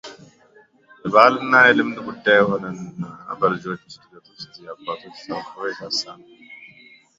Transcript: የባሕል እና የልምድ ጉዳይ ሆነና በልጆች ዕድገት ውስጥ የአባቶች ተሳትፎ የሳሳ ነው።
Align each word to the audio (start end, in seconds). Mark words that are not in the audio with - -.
የባሕል 1.03 1.35
እና 1.43 1.53
የልምድ 1.65 1.97
ጉዳይ 2.07 2.39
ሆነና 2.47 3.03
በልጆች 3.41 3.83
ዕድገት 3.97 4.25
ውስጥ 4.33 4.51
የአባቶች 4.65 5.15
ተሳትፎ 5.23 5.55
የሳሳ 5.71 6.01
ነው። 6.19 6.27